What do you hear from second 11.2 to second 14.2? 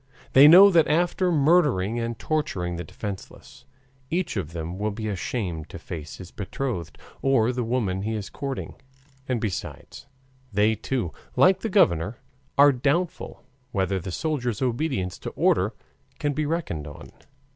like the governor, are doubtful whether the